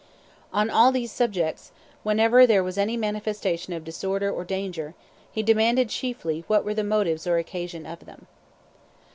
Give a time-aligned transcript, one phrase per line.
[0.51, 4.95] On all these subjects, whenever there was any manifestation of disorder or danger,
[5.31, 8.25] he demanded chiefly what were the motives or occasion of them."